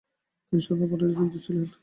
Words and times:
তিনি 0.47 0.61
স্বতন্ত্র 0.61 0.89
পার্টিতে 0.91 1.13
যোগ 1.13 1.27
দিয়েছিলেন। 1.31 1.65